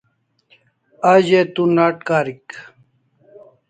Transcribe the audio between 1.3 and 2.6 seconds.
tu nat karik